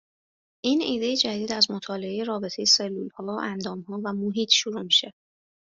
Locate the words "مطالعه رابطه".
1.71-2.65